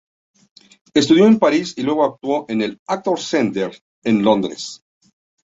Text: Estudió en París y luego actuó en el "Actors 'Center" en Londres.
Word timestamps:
Estudió 0.95 1.27
en 1.27 1.37
París 1.37 1.75
y 1.77 1.83
luego 1.83 2.03
actuó 2.03 2.47
en 2.49 2.63
el 2.63 2.81
"Actors 2.87 3.21
'Center" 3.21 3.79
en 4.03 4.23
Londres. 4.23 4.81